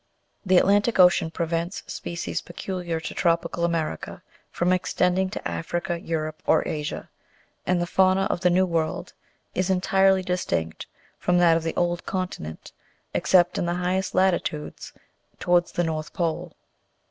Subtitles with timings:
[0.43, 6.67] The Atlantic Ocean prevents species peculiar to tropical America, from extending to Africa, Europe, or
[6.67, 7.11] Asia;
[7.67, 9.13] and the fauna of the New World
[9.53, 10.87] is entirely distinct
[11.19, 12.71] from that of the old continent,
[13.13, 14.91] except in the highest latitudes,
[15.37, 16.53] towards the north pole.